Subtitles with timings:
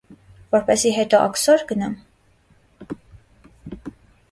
[0.55, 1.93] -Որպեսզի հետո աքսո՞ր գնամ: